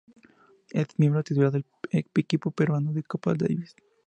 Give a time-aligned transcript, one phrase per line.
[0.71, 3.75] Es miembro titular del equipo peruano de Copa Davis.